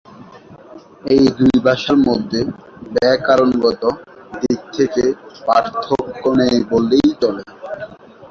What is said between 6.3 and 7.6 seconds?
নেই বললেই চলে।